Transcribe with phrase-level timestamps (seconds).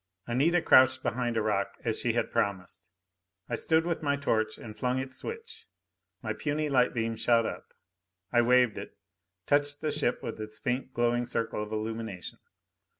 [0.25, 2.89] Anita crouched behind a rock, as she had promised.
[3.47, 5.67] I stood with my torch and flung its switch.
[6.23, 7.67] My puny light beam shot up.
[8.31, 8.97] I waved it,
[9.45, 12.39] touched the ship with its faint glowing circle of illumination.